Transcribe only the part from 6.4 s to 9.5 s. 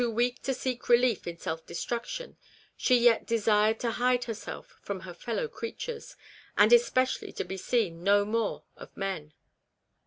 and especially to be seen no more of men.